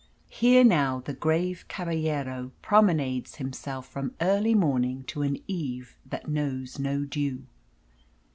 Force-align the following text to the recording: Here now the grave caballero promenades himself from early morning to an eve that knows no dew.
Here 0.31 0.63
now 0.63 0.99
the 0.99 1.13
grave 1.13 1.65
caballero 1.67 2.53
promenades 2.63 3.35
himself 3.35 3.87
from 3.87 4.15
early 4.19 4.55
morning 4.55 5.03
to 5.03 5.21
an 5.21 5.37
eve 5.45 5.95
that 6.07 6.27
knows 6.27 6.79
no 6.79 7.03
dew. 7.05 7.45